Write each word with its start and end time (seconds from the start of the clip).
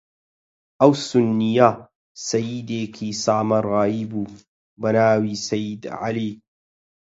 ئەو 0.81 0.91
سوننییە 1.07 1.69
سەییدێکی 2.27 3.09
سامرایی 3.23 4.03
بوو، 4.11 4.37
بە 4.81 4.89
ناوی 4.95 5.35
سەیید 5.47 5.83
عەلی 5.99 6.31